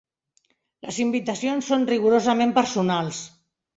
Les 0.87 0.97
invitacions 1.03 1.69
són 1.73 1.85
rigorosament 1.91 2.55
personals. 2.57 3.21